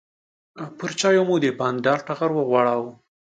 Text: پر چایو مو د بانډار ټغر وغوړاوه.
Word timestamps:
پر 0.77 0.89
چایو 0.99 1.23
مو 1.27 1.35
د 1.43 1.45
بانډار 1.59 1.99
ټغر 2.07 2.31
وغوړاوه. 2.33 2.89